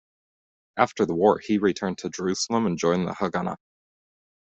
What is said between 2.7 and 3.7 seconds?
joined the Haganah.